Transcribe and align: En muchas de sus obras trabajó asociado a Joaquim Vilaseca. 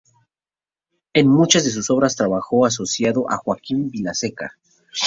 En 1.13 1.27
muchas 1.27 1.63
de 1.63 1.69
sus 1.69 1.91
obras 1.91 2.15
trabajó 2.15 2.65
asociado 2.65 3.29
a 3.29 3.37
Joaquim 3.37 3.91
Vilaseca. 3.91 4.57